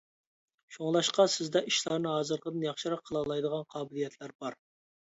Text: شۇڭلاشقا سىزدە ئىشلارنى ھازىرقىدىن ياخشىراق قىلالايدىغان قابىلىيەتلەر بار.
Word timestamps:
شۇڭلاشقا 0.77 1.25
سىزدە 1.33 1.63
ئىشلارنى 1.73 2.15
ھازىرقىدىن 2.15 2.67
ياخشىراق 2.71 3.07
قىلالايدىغان 3.13 3.71
قابىلىيەتلەر 3.79 4.39
بار. 4.43 4.63